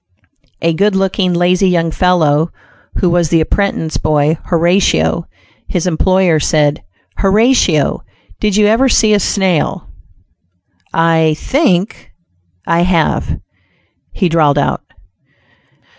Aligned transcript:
A 0.63 0.73
good 0.73 0.95
looking, 0.95 1.31
lazy 1.31 1.69
young 1.69 1.91
fellow, 1.91 2.49
was 3.03 3.29
the 3.29 3.39
apprentice 3.39 3.97
boy, 3.97 4.35
Horatio. 4.45 5.27
His 5.67 5.85
employer 5.85 6.39
said, 6.39 6.83
"Horatio, 7.17 8.01
did 8.39 8.55
you 8.55 8.65
ever 8.65 8.89
see 8.89 9.13
a 9.13 9.19
snail?" 9.19 9.91
"I 10.91 11.35
think 11.37 12.09
I 12.65 12.81
have," 12.81 13.39
he 14.11 14.27
drawled 14.27 14.57
out. 14.57 14.81